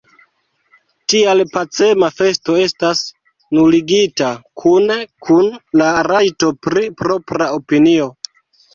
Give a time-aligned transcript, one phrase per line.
[1.13, 3.03] Tial pacema festo estas
[3.59, 4.33] nuligita–
[4.65, 8.15] kune kun la rajto pri propra opinio.